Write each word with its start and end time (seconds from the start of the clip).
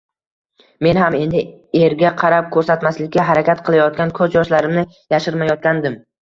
Men 0.87 0.99
ham 1.01 1.17
endi 1.17 1.41
erga 1.81 2.13
qarab 2.23 2.49
ko`rsatmaslikka 2.57 3.27
harakat 3.29 3.63
qilayotgan 3.71 4.17
ko`z 4.23 4.33
yoshlarimni 4.41 4.89
yashirmayotgandim 5.19 6.05